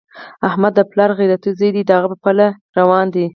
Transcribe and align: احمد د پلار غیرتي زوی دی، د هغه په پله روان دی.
احمد 0.47 0.71
د 0.75 0.81
پلار 0.91 1.11
غیرتي 1.19 1.49
زوی 1.57 1.69
دی، 1.75 1.81
د 1.85 1.91
هغه 1.97 2.07
په 2.11 2.17
پله 2.23 2.47
روان 2.77 3.05
دی. 3.15 3.25